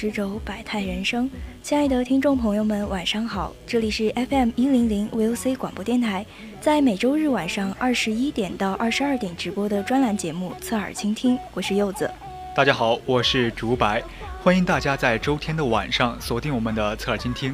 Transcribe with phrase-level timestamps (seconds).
[0.00, 1.28] 十轴，百态人生。
[1.62, 3.54] 亲爱的听众朋友们，晚上好！
[3.66, 6.24] 这里是 FM 一零零 VOC 广播电台，
[6.58, 12.10] 在每周日晚上二十一点到二十二点直播的专栏节目《侧耳倾听》，我是柚子。
[12.56, 14.02] 大家好，我是竹白，
[14.42, 17.52] 欢迎大家在周天的晚上锁定我们的《侧耳倾听》。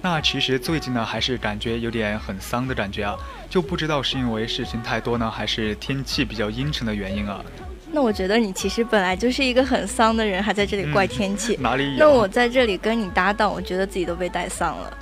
[0.00, 3.16] 那其实最近呢，还是感觉有点很丧的感觉啊，
[3.50, 7.44] 就不知道是因为事情太多呢，还是天气比较阴沉的原因啊。
[7.90, 11.56] 那我觉得你其实本来就是一个很丧的人，还在这里怪天气。
[11.60, 11.98] 哪里有？
[11.98, 14.98] 那我在这里跟你搭档，我觉得自己都被带丧了。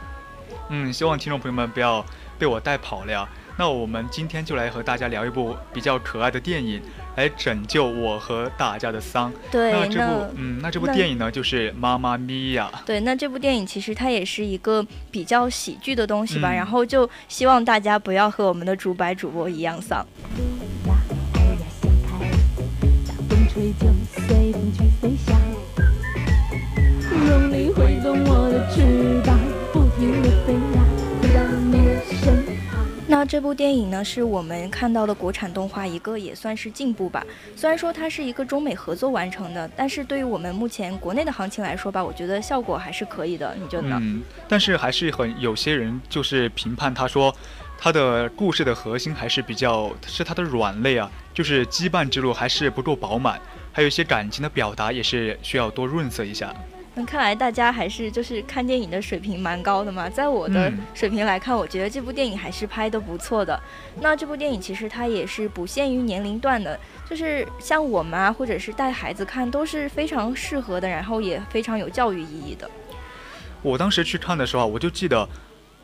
[0.70, 2.05] 嗯，希望听众朋友们不要
[2.39, 3.29] 被我带跑了呀。
[3.59, 6.81] 那我们今天就来和大家聊一部比较可爱的电影，
[7.17, 9.33] 来拯救我和大家的丧。
[9.51, 12.70] 对，那这部嗯，那这部电影呢，就是《妈妈咪呀》。
[12.84, 16.53] 对，那这部电影其实它也是一个比较喜剧的东西吧。
[16.53, 20.07] 然后就希望大家不要和我们的主白主播一样丧。
[23.56, 23.86] 吹就
[24.28, 25.34] 随风去飞翔，
[27.11, 28.83] 用力挥动我的翅
[29.24, 29.39] 膀，
[29.72, 30.84] 不停地飞呀，
[31.22, 31.40] 飞到
[31.72, 32.84] 你的身旁。
[33.08, 37.24] 那这部电影呢，是我们看到的国产动画一个也算是进步吧。
[37.56, 43.56] 虽然说它是一个中美合作完成的，但是对于我们目前国内的行情来说吧，我觉得效果还是可以的。
[43.58, 43.98] 你觉得呢？
[44.02, 47.34] 嗯，但是还是很有些人就是评判他说。
[47.79, 53.41] 它的故事的核心还是比较是它的软肋啊，就是羁绊之路还是不够饱满，
[53.73, 56.53] 还有一些感情的表达也是需要多润色一下。
[56.95, 63.61] 那看来大家还是就是看电影的水平蛮高的嘛，在我的水平来看，我觉得这部电影还是拍的不错的。
[64.01, 72.69] 那这部电影其实它也是不限于年龄段的，就是像我们啊，或者是带孩子看都是非常适合的，然后也非常有教育意义的。
[73.61, 75.29] 我当时去看的时候，我就记得。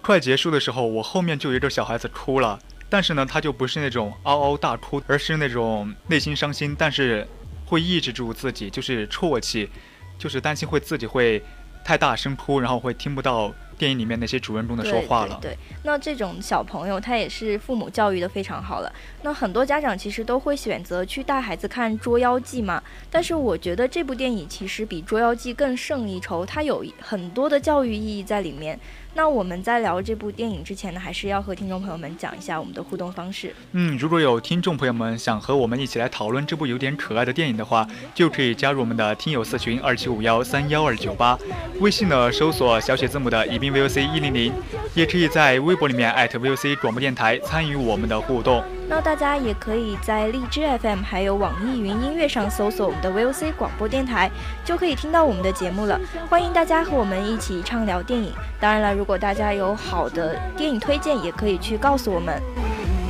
[0.02, 2.58] 快结束的时候，我后面就有一个小孩子哭了，
[2.90, 7.26] 但是呢，他就不是那种嗷嗷大哭，而是那种内心伤心，但是
[7.64, 9.70] 会抑制住自己，就是啜泣，
[10.18, 11.40] 就是担心会自己会
[11.84, 13.54] 太大声哭，然后会听不到。
[13.78, 18.92] 电影里面那些主人公的说话了，对，那这种小朋友他也是父母教育的非常好了。
[19.22, 22.80] 那很多家长其实都会选择去带孩子看《捉妖记》嘛，
[23.10, 28.78] 但是我觉得这部电影其实比《捉妖记》更胜一筹，它有很多的教育意义在里面。
[29.14, 33.54] 那我们在聊这部电影之前呢，还是要和听众朋友们讲一下我们的互动方式。
[33.72, 41.38] 嗯，如果有听众朋友们想和我们一起来讨论这部有点可爱的电影的话，就可以加入我们的听友四群二七五幺三幺二九八，
[41.80, 43.72] 微信呢搜索小写字母的宜宾。
[43.72, 44.52] VOC 一零零，
[44.94, 48.62] 也可以在微博里面艾特 VOC 广播电台参与我们的互动。
[48.86, 54.30] 那大家也可以在荔枝 FM 还有网易云音乐上搜索我们的 VOC 广播电台，
[54.62, 55.98] 就可以听到我们的节目了。
[56.28, 58.30] 欢迎大家和我们一起畅聊电影。
[58.60, 62.40] 当然了，如如果大家有好的电影推荐，也可以去告诉我们。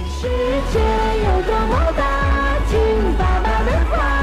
[0.08, 0.26] 世
[0.72, 2.78] 界有多么大，听
[3.18, 4.21] 爸爸的话，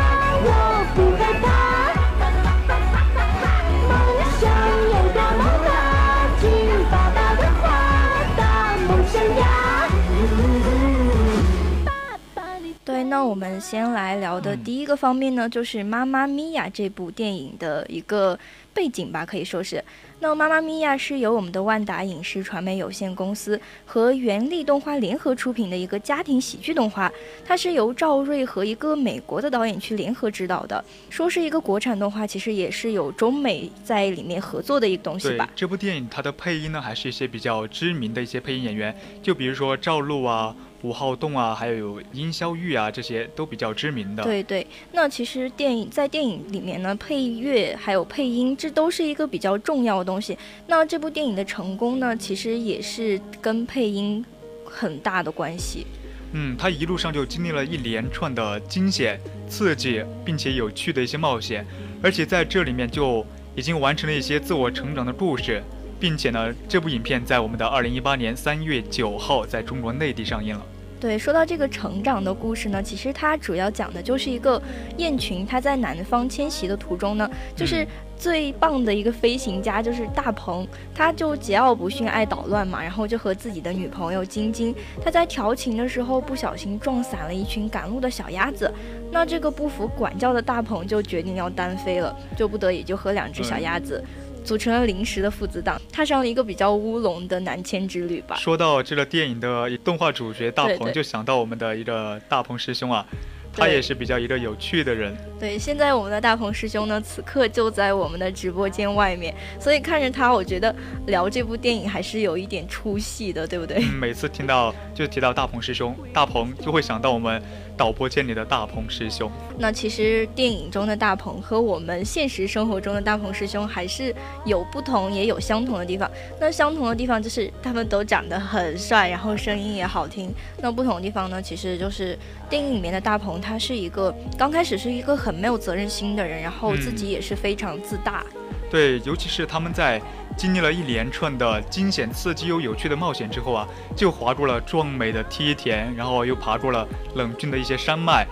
[13.20, 18.40] 那我们先来聊的第一个方面呢，就是《妈妈咪呀》这部电影的一个
[18.74, 19.84] 背景吧，可以说是。
[20.22, 27.12] 那《妈妈咪呀》是由我们的万达影视传媒有限公司和原力动画联合出品的一个家庭喜剧动画，
[27.46, 30.82] 它是由赵瑞和一个美国的导演去联合执导的。
[31.10, 35.50] 说是一个国产动画，其实也是有中美在里面合作的一个东西吧。
[35.54, 40.56] 这部电影它的配音呢，还是一些比较知名的一些配音演员，就比如说赵露啊。
[40.82, 44.24] 吴浩栋啊，还有殷霄玉啊，这些都比较知名的。
[44.24, 50.38] 对对，那其实电影在电影里面呢，配乐还有配音这都是一个比较重要的东西。
[50.68, 54.24] 那这部电影的成功呢，其实也是跟配音
[54.64, 55.86] 很大的关系。
[56.32, 61.66] 嗯，他一路上就经历了一连串的惊险、刺激，并且有趣的一些冒险，
[62.02, 65.62] 而且在这里面就已经完成了一些自我成长的故事，
[66.00, 70.66] 并且呢，这部影片在我们的二零一八年三月九号在中国内地上映了。
[71.00, 74.62] 对，说到这个成长的故事呢，其实它主要讲的就是一个
[74.98, 77.88] 雁群，它在南方迁徙的途中呢，就是
[78.18, 88.70] 最棒的一个飞行家，就是大鹏，他就桀骜不驯，爱捣乱嘛，然后就和自己的女朋友晶晶，他在调情的时候不小心撞散了一群赶路的小鸭子，
[89.10, 94.04] 那这个不服管教的大鹏就决定要单飞了，就不得已就和两只小鸭子。
[94.44, 98.36] 组成了临时的父子档，踏上了一个比较乌龙的南迁之旅吧。
[98.38, 103.06] 说到这个电影的动画主角大鹏，就想到我们的一个大鹏师兄啊。
[103.52, 105.14] 他也是比较一个有趣的人。
[105.40, 110.74] 对，现在我们的大鹏师兄呢，此刻就在我们的直播间外面，所以看着他，我觉得
[111.08, 113.84] 聊这部电影还是有一点出戏的，对不对？
[114.00, 117.42] 每次听到就提到大鹏师兄，大鹏就会想到我们
[117.80, 119.32] 导播间里的大鹏师兄。
[119.58, 124.14] 那其实电影中的大鹏和我们现实生活中的大鹏师兄还是
[124.46, 126.12] 有不同，也有相同的地方。
[126.42, 130.30] 那相同的地方就是他们都长得很帅，然后声音也好听。
[130.58, 133.40] 那不同的地方呢，其实就是电影里面的大鹏。
[133.40, 138.26] 他是一个刚开始是一个很没有责任心的人，然后自己也是非常自大。
[138.70, 140.02] 对，尤其是他们在
[140.40, 148.26] 经历了一连串的惊险、刺激又有趣的冒险之后啊，就划过了壮美的梯田，然后又爬过了冷峻的一些山脉，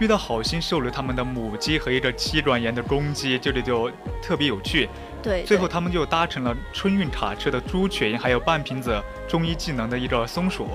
[0.00, 3.88] 遇到好心收留他们的母鸡和一个七转岩的公鸡，这里就
[4.20, 4.88] 特别有趣。
[5.22, 10.66] 对，最后他们就搭乘了春运卡车的猪群，还有半瓶子中医技能的一个松鼠。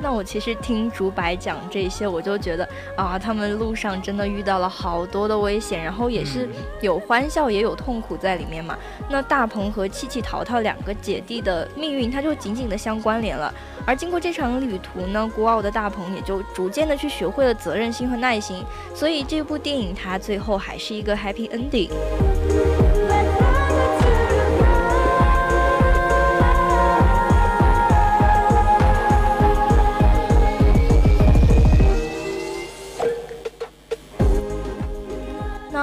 [0.00, 6.48] 那我其实听竹白讲这些，我就觉得啊，他们路上真的遇到了好多的危险，然后也是
[6.80, 8.76] 有欢笑也有痛苦在里面嘛。
[9.10, 13.52] 那大鹏和气气淘淘两个姐弟的命运，它就紧紧的相关联了。
[13.84, 18.62] 而经过这场旅途呢，孤傲的大鹏也就逐渐的去学会了责任心和耐心。
[18.94, 21.88] 所以这部电影它最后还是一个 happy ending。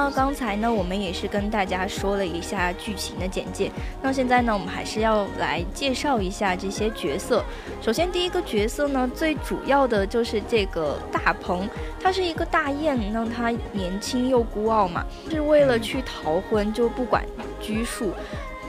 [0.05, 3.71] 那刚才呢，我们也是跟大家说了一下剧情的简介。
[4.03, 7.43] 那现在呢，我们还是要来介绍一下这些角色。
[7.81, 11.67] 首先，第一个角色呢，最主要的就是这个大鹏，
[11.99, 17.25] 他是一个大雁，那他年轻又孤傲嘛，是为了去逃婚就不管
[17.59, 18.13] 拘束。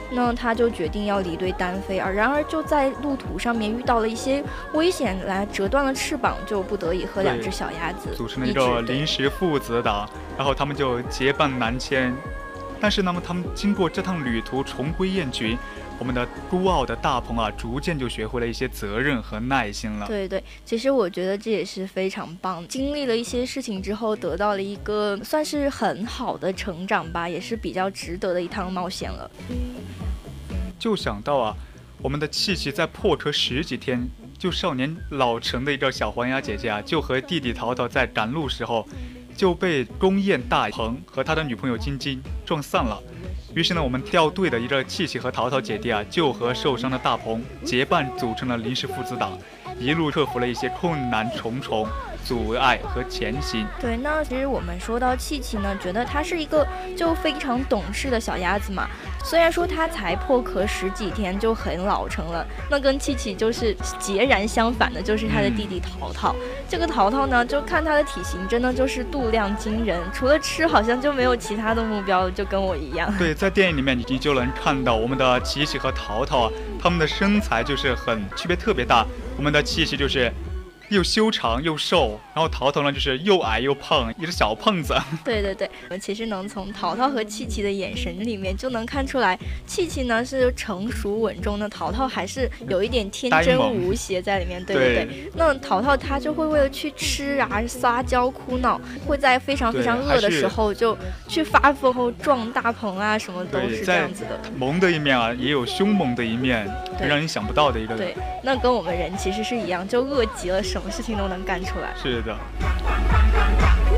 [0.09, 4.43] 那他就决定要离队单飞啊，然而就在路途上面遇到了一些
[4.73, 12.13] 危险，来折断了翅膀，就不得已和两只小鸭子组成了一个临时父子党，然后他们就结伴南迁。
[12.79, 15.57] 但是那么他们经过这趟旅途重归雁群，
[15.99, 20.05] 我们的孤傲的大鹏啊，逐渐就学会了一些责任和耐心了。
[20.05, 29.29] 对对，其实我觉得这也是非常棒，经历了一些事情之后，得到了一个算是很好的成长吧，也是比较值得的一趟冒险了。
[30.77, 31.55] 就想到啊，
[31.99, 34.07] 我们的气气在破壳十几天
[34.37, 38.87] 就少年老成的一个小黄鸭姐姐啊，就和弟弟淘淘在赶路时候
[39.35, 43.01] 就被宫宴大鹏和他的女朋友晶晶撞散了。
[43.57, 49.35] 于是呢，我们掉队的一个气气和淘淘姐弟啊，就和受伤的大鹏结伴组成了临时父子党，
[49.79, 51.87] 一路克服了一些困难重重。
[52.27, 53.65] 阻碍和前行。
[53.79, 58.85] 对，那其实我们说到气气呢，觉得它是一个就非常懂事的小鸭子嘛。
[59.23, 66.35] 虽然说它才破壳十几天就很老成了，那跟气气就是截然相反的，就是它的弟弟淘淘。
[66.67, 73.13] 这个淘淘呢，就看它的体型，真的就是度量惊人，除了吃好像就没有其他的目标，就跟我一样。
[73.17, 79.05] 对，在电影里面你就能看到我们的琪琪和淘淘啊，他们的身材就是很区别特别大。
[79.37, 80.29] 我们的气气就是。
[80.89, 84.95] 又修长又瘦，然后淘淘呢就是又矮又胖，一个小胖子。
[85.25, 94.63] 对 对对，我们其实能从淘淘和气气的眼神里面就能看出来，气气呢是成熟稳重的，淘淘还是有一点天真无邪在里面。
[94.63, 104.39] 对对对，那淘淘他就会为了去吃啊撒娇哭闹，会在非常非常饿的时候就去发疯后撞大棚啊，什么都是这样子的。
[104.57, 106.67] 萌的一面啊，也有凶猛的一面，
[107.05, 107.95] 让你想不到的一个。
[107.97, 110.63] 对，那跟我们人其实是一样，就饿极了。
[110.63, 111.89] 什么事情都能干出来。
[112.01, 112.35] 是的。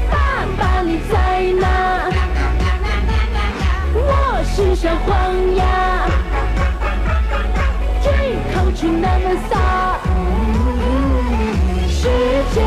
[0.10, 2.10] 爸爸你在哪？
[3.91, 6.08] 我是小黄鸭，
[8.03, 8.08] 这
[8.53, 10.00] 口气那么撒。
[11.89, 12.08] 世
[12.53, 12.62] 界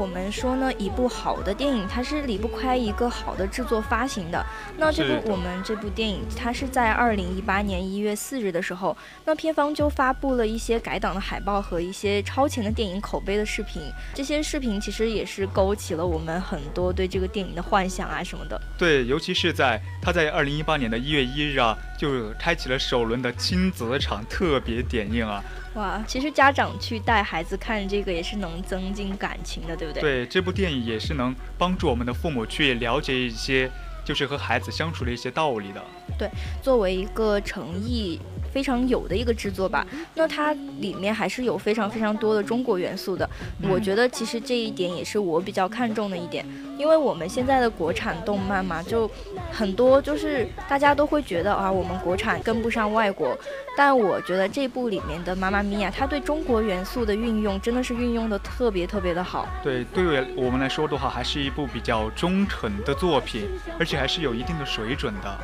[0.00, 0.10] 我。
[0.10, 4.44] 们说呢，一部好的电影它是离不开一个好的制作发行的。
[4.76, 13.82] 那这部我们这部电影，它是在二零一八年一月四日的时候，那片方就发布了一些改档的海报和一些超前的电影口碑的视频。
[14.12, 18.60] 这些视频其实也是勾起了我们很多对这个电影的幻想啊什么的。
[18.76, 25.40] 对，尤其是在它在二零一八年的一月一日啊，就开启了首轮的亲子场特别点映啊。
[25.74, 30.00] 哇，其实家长去带孩子看这个也是能增进感情的，对不对？
[30.00, 33.70] 对，这部电影也是能帮助我们的父母去了解一些，
[34.10, 35.80] 就是和孩子相处的一些道理的。
[36.18, 36.28] 对，
[36.60, 38.18] 作为一个诚意。
[38.52, 43.30] 非常有的一个制作吧，那它里面还是有非常非常多的中国元素的。
[43.62, 46.44] 我觉得其实这一点也是我比较看重的一点，
[46.76, 49.08] 因为我们现在的国产动漫嘛，就
[49.52, 53.38] 很多就是大家都会觉得啊，我们国产跟不上外国。
[53.76, 59.46] 但我觉得这部里面的《妈妈咪呀》，它对中国元素的运用真的是运用的特别特别的好。
[59.62, 63.48] 对，对于我们来说的话，还是一部比较忠诚的作品，
[63.78, 65.38] 而且还是有一定的水准的。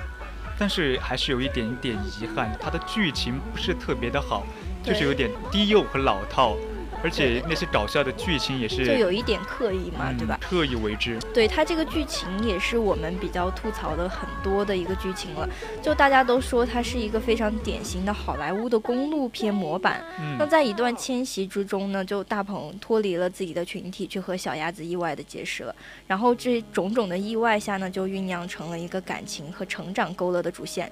[0.58, 4.46] 但是还是有一点点遗憾，它的剧情不是特别的好，
[4.82, 6.56] 就是有点低幼和老套。
[7.02, 10.38] 而且那些搞笑的剧情也是，就有一点刻意嘛，对吧？
[10.40, 11.18] 刻意为之。
[11.32, 15.48] 对他这个剧情也是我们比较吐槽的很多的一个剧情了。
[15.82, 20.04] 就大家都说它是一个非常典型的好莱坞的公路片模板。
[20.38, 25.74] 那在一段迁徙之中呢，就大鹏脱离了自己的群体，去和小鸭子意外的结识了。
[26.06, 30.90] 然后这种种的意外下呢，就酝酿成了一个感情和成长勾勒的主线。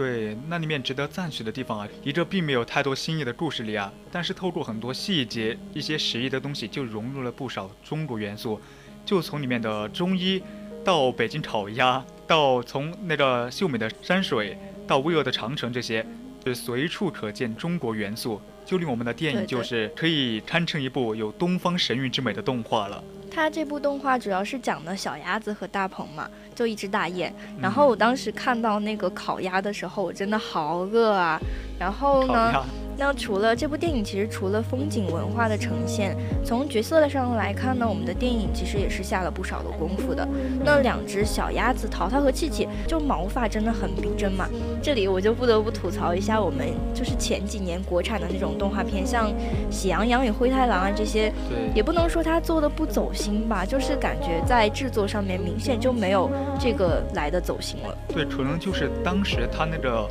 [0.00, 8.58] 对，那里面值得赞许的地方啊，一个并没有太多新意的故事里啊，但是透过很多细节、一些实意的东西，就融入了不少中国元素。
[9.04, 10.42] 就从里面的中医，
[10.82, 16.06] 到北京烤鸭，到从那个秀美的山水，到巍峨的长城，这些，
[16.42, 23.04] 就随处可见中国元素，就令我们的电影就是可以堪称一部有东方神韵之美的动画了。
[23.32, 27.32] 它这部动画主要是讲的小鸭子和大鹏嘛，就一只大雁。
[27.60, 31.38] 然后我当时看到那个烤鸭的时候，我真的好饿啊。
[31.78, 32.52] 然后呢？
[33.00, 36.14] 那除了这部电影，其实除了风景文化的呈现，
[36.44, 40.28] 从角色上来看呢，我们的电影其实也是下了不少的功夫的。
[40.62, 44.46] 那两只小鸭子淘淘和气气，就毛发真的很逼真嘛。
[44.82, 49.30] 这里我就不得不吐槽一下，我们就是前几年国产的那种动画片，像
[49.70, 51.32] 《喜羊羊与灰太狼》啊这些，
[51.74, 56.30] 也不能说它做的不走心吧，就是感觉在制作上面明显就没有
[56.60, 57.96] 这个来的走心了。
[58.08, 60.06] 对，可能就是当时它那个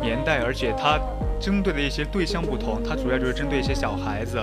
[0.00, 1.00] 年代，而且它。
[1.40, 4.42] 针对的一些对象不同，它主要就是针对一些小孩子，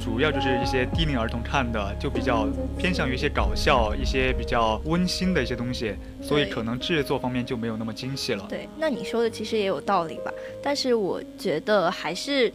[0.00, 8.44] 主要就是一些低龄儿童看的，就比较偏向于一些搞笑、一些比较温馨的一些东西，所以可能制作方面就没有那么精细了。
[8.48, 10.32] 对，那你说的其实也有道理吧？
[10.60, 12.52] 但是我觉得还是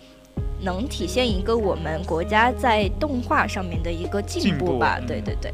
[0.60, 5.00] 能体现一个我们国家在动画上面的一个进步吧？
[5.08, 5.54] 对对对。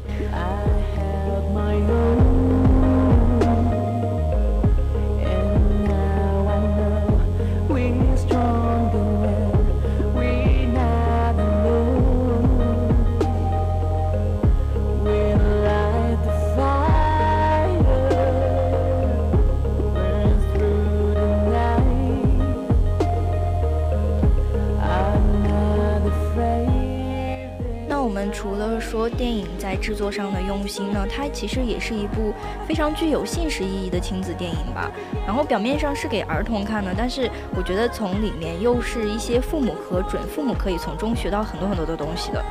[28.32, 32.32] 除了说电影在制作上的用心呢，它其实也是一部
[32.66, 34.90] 非常具有现实意义的亲子电影吧。
[35.26, 42.44] 然后表面上是给儿童看的，但是我觉得从里面又是一些父母和准父母可以从中学到很多很多的东西的。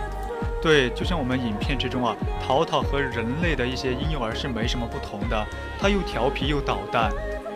[0.61, 5.45] 对，就像我们影片之中啊，淘淘和人类的一些婴幼儿是没什么不同的，
[5.79, 7.11] 他又调皮又捣蛋，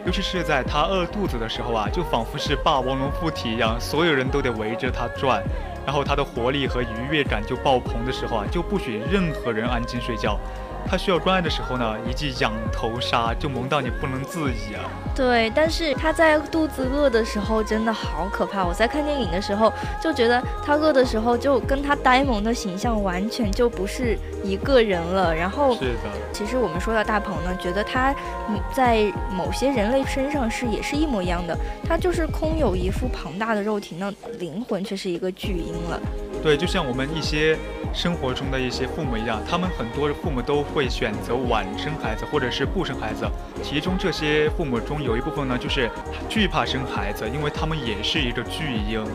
[0.05, 5.43] 尤其是在他饿肚子的时候啊，就仿佛是霸王龙附体一样，所有人都得围着他转。
[5.85, 10.39] 然后他的活力和愉悦感就爆棚的时候啊，就不许任何人安静睡觉。
[10.85, 14.83] 他需要关爱的时候呢，一记仰头杀就萌到你不能自已啊。
[15.15, 18.65] 对，但是他在肚子饿的时候真的好可怕。
[18.65, 19.71] 我在看电影的时候
[20.01, 25.35] 就觉得他饿的时候就跟他呆萌的形象完全就不是一个人了。
[25.35, 26.09] 然后，是的。
[26.33, 28.15] 其实我们说到大鹏呢，觉得他
[28.73, 31.57] 在某些人类身上是也是一模一样的。
[31.87, 35.99] 他就是空有一副庞大的肉体，那灵魂却是一个巨婴了。
[36.41, 37.57] 对，就像我们一些
[37.93, 43.25] 生活中的一些父母一样，他们很多父母都会选择晚生孩子，或者是不生孩子。
[43.61, 45.89] 其中这些父母中有一部分呢，就是
[46.29, 49.05] 惧怕生孩子，因为他们也是一个巨婴，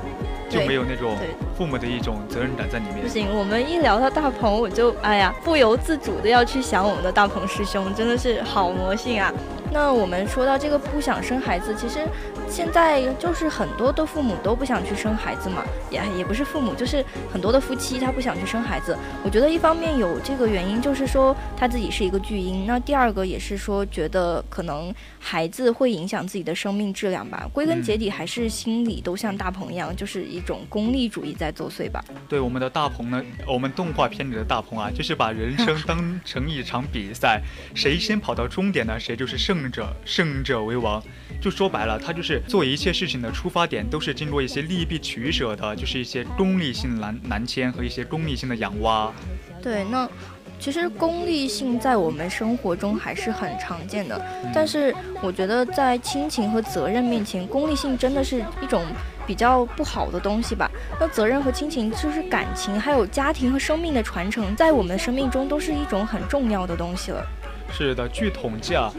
[0.49, 1.17] 就没有那种
[1.57, 3.03] 父母的一种责任感在里面。
[3.03, 9.33] 不行，我们一聊到大鹏，我就哎呀，不由自主的要去想我们的大鹏师兄，真的是好魔性啊。
[9.73, 12.01] 那我们说到这个不想生孩子，其实。
[12.49, 18.97] 现在就是很多的父母都不想去生孩子嘛，也也不是父母，就是很多的夫妻他不想去生孩子。
[19.25, 24.95] 我觉得一方面有这个原因，就是说他自己是一个巨婴；那第二个也是说觉得可能
[25.29, 27.51] 孩子会影响自己的生命质量吧。
[27.53, 32.01] 归根结底还是心理都像大鹏一样，就是一种功利主义在作祟吧。
[32.29, 37.43] 对我们的大鹏呢，我们动画片里的大鹏啊，就是把人生 当成一场比赛，
[37.75, 41.03] 谁先跑到终点呢，谁就是胜者，胜者为王。
[41.41, 49.13] 就说白了，他就是做一切事情的出发点都是经过一些利弊取舍的，就是一些功利性难难迁和一些功利性的养蛙。
[49.61, 50.09] 对，那
[50.59, 54.21] 其实功利性在我们生活中还是很常见的，
[54.55, 58.83] 但是我觉得在亲情和责任面前，功利性真的是一种
[59.27, 60.71] 比较不好的东西吧。
[60.99, 67.25] 那责任和亲情就是感情，还有家庭和生命的传承，在我们生命中都是一种很重要的东西了。
[67.71, 68.93] 是的，据统计啊。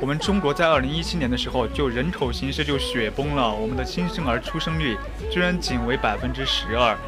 [0.00, 4.96] 我们中国在二零一七年的时候就人口形势就雪崩了，我们的新生儿出生率
[5.30, 6.98] 居然仅为百分之十二。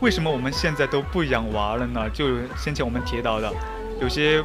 [0.00, 2.08] 为什么我们现在都不养娃了呢？
[2.10, 2.26] 就
[2.56, 3.52] 先前我们提到的，
[4.00, 4.40] 有些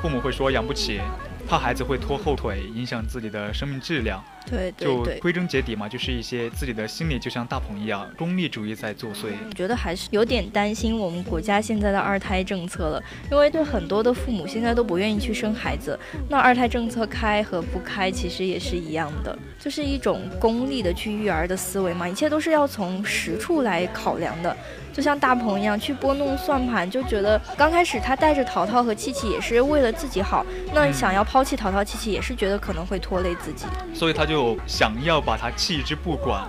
[0.00, 1.00] 父母会说养不起，
[1.46, 4.24] 怕孩子会拖后腿，影响自己的生命质量。
[4.48, 9.32] 对，就归根结底嘛，就是一些自己的心理就像大鹏一样，功利主义在作祟。
[9.48, 15.98] 我觉得还是有点担心我们国家现在的二胎政策了，因为对很多的父母现在都不愿意去生孩子。
[16.28, 24.56] 那二胎政策开和不开其实也是一样的，就是一种功利的去育儿的思维嘛，一切都是要从实处来考量的。
[24.92, 34.35] 就像大鹏一样去拨弄算盘，就觉得刚开始他带着淘淘和气气也是为了自己好，那想要抛弃淘淘气气也是觉得可能会拖累自己，所以他就
[34.66, 36.44] 想要把他弃之不管。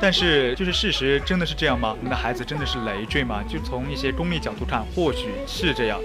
[0.00, 1.94] 但是就是事实真的是这样吗？
[1.96, 3.42] 我们的孩子真的是累赘吗？
[3.48, 6.00] 就从一些功利角度看，或许是这样。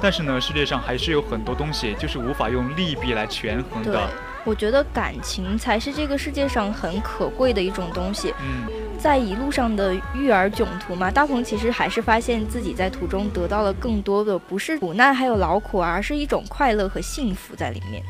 [0.00, 4.08] 但是呢，世界上还是有很多东西就是无法用利弊来权衡的。
[4.44, 8.32] 我觉得感情才是这个世界上很可贵的一种东西。
[8.40, 8.64] 嗯，
[8.98, 18.02] 在一路上的育儿囧途嘛，大鹏其实还是发现自己在途中得到了更多的，不是苦难还有劳苦，而是一种快乐和幸福在里面。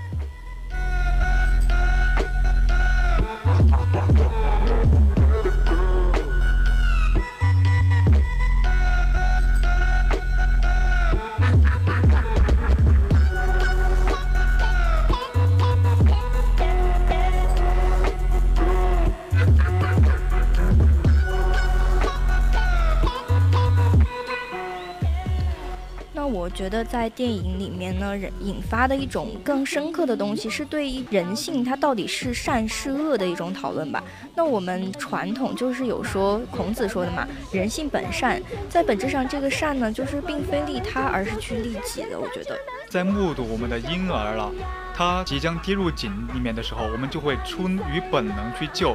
[26.37, 34.05] 我觉得在电影里面呢，人引发的一种更深刻的东西，是对于人性它到底是善是恶的一种讨论吧。
[34.35, 42.21] 那我们传统就是有说，孔子说的嘛，人性本善，在本质上这个善呢，就是并非利他，而是去利己的。
[42.21, 42.55] 我觉得，
[42.91, 44.53] 在目睹我们的婴儿了，
[44.95, 48.95] 他即将跌入井里面的时候，我们就会出于本能去救。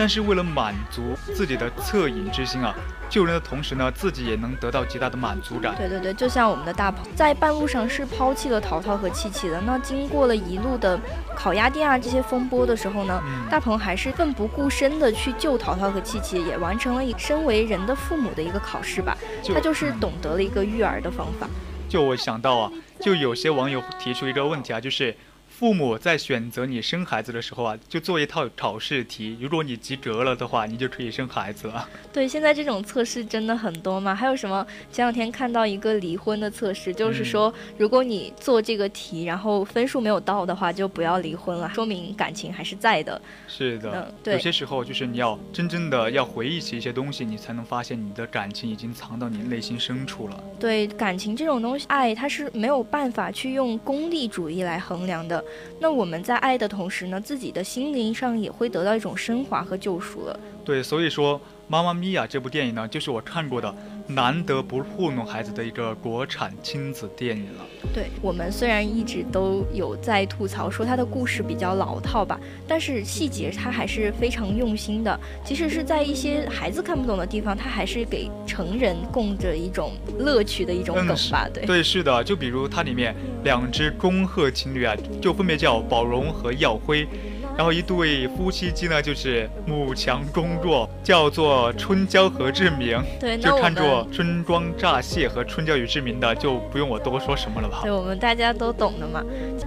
[0.00, 2.74] 但是为了满足自己的恻隐之心啊，
[3.10, 5.74] 救人的同时呢，自己也能得到极大的满足感。
[5.76, 10.98] 对对对，就像我们的大鹏在半路上是抛弃了淘淘和气气的，那经过了一路的
[11.36, 19.14] 烤鸭店啊这些风波的时候呢，大鹏还是奋不顾身的去救淘淘和气气，也完成了一身为人的父母的一个考试吧。
[19.52, 21.46] 他就是懂得了一个育儿的方法。
[21.90, 25.14] 就我想到啊，就有些网友提出一个问题啊，就是。
[25.60, 29.36] 父母在选择你生孩子的时候啊，就做一套考试题。
[29.38, 31.86] 如果你及格了的话，你就可以生孩子了。
[32.10, 34.14] 对，现在这种测试真的很多嘛？
[34.14, 34.66] 还有什么？
[34.90, 43.20] 前两天看到一个离婚的测试，就是说，如果你做这个题，然后分数没有到的话，就不要离婚了，说明感情还是在的。
[43.46, 44.32] 是的，嗯，对。
[44.32, 50.42] 有些时候就是你要真正的要回忆起一些东西，你才能发现你的感情已经藏到你内心深处了。
[50.58, 55.44] 对，感情这种东西，爱它是没有办法去用功利主义来衡量的。
[55.78, 60.38] 那我们在爱的同时呢，自己的心灵上也会得到一种升华和救赎了。
[60.64, 63.74] 对，所以说《妈妈咪呀》这部电影呢，就是我看过的。
[64.14, 67.64] 难得不糊弄孩子的一个国产亲子电影了。
[67.94, 75.18] 对我们虽然一直都有在吐槽说他的故事比较老套吧，但是细节他还是非常用心的。
[75.44, 81.48] 即使是在一些孩子看不懂的地方，他还是给成人供着一种乐趣的一种梗吧。
[81.52, 87.06] 对对，是的，就比如它里面两只恭贺情侣啊，就分别叫宝荣和耀辉。
[87.56, 93.02] 然后一对夫妻鸡呢，就是母强公弱，叫做春娇和志明。
[93.18, 97.80] 对，就看作春光乍泄和春娇与志明的，就不用我多说什么了吧？
[97.82, 99.22] 对，我们大家都懂的嘛。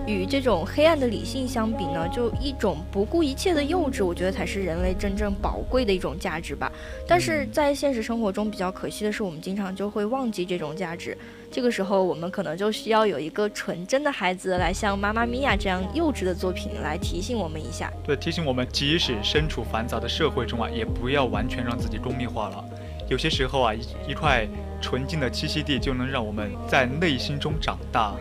[0.07, 6.71] 与这种黑暗的理性相比呢，就一种不顾一切的幼稚，我觉得才是人类真正宝贵的一种价值吧。
[7.07, 11.15] 但是在现实生活中比较可惜的是，我们经常就会忘记这种价值。
[11.53, 17.93] 这个时候我们可能就需要有一个纯真的孩子来像《妈妈咪呀》这样幼稚的作品来提醒我们一下。
[18.03, 22.65] 对，提醒我们，即使身处繁杂的社会中啊，也不要完全让自己功利化了。
[23.07, 24.47] 有些时候啊，一一块
[24.81, 28.15] 纯净的栖息地就能让我们在内心中长大。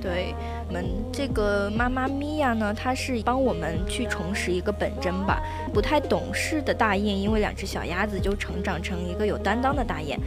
[0.00, 0.32] 对
[0.68, 5.42] 我们这个妈妈咪呀呢，它是帮我们去重拾一个本真吧。
[5.74, 10.18] 不太懂事的大雁，因为两只小鸭子就成长成一个有担当的大雁。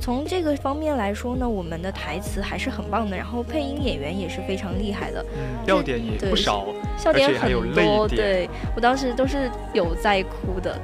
[0.00, 8.08] 从这个方面来说呢，我们的台词还是很棒的，然后配音演员也是非常厉害的，嗯，笑点也不少，笑点很多。
[8.08, 10.80] 对我当时都是有在哭的。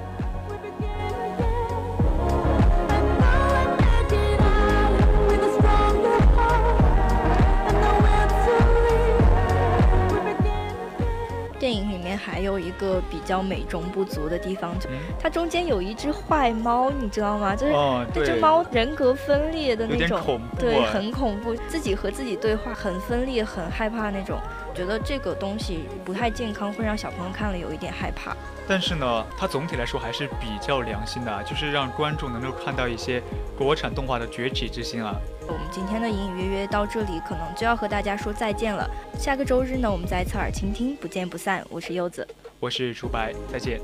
[12.16, 14.88] 面还有一个比较美中不足的地方，就
[15.20, 17.55] 它中间有一只坏猫，你知道吗？
[17.55, 17.72] 就是
[18.14, 24.38] 这只猫人格分裂的那种，对，很恐怖，自己和自己对话，很分裂，很害怕那种。
[24.74, 28.37] 觉得这个东西不太健康，会让小朋友看了有一点害怕。
[28.68, 33.22] 但是呢，它总体来说还是比较良心的，就是让观众能够看到一些
[33.57, 35.14] 国产动画的崛起之心啊。
[35.48, 38.88] 我们今天的隐隐约约到这里，可能就要和大家说再见了。
[39.18, 41.64] 下个周日呢，我们在侧耳倾听，不见不散。
[41.70, 42.26] 我是柚子，
[42.59, 43.80] 我是楚白，再见。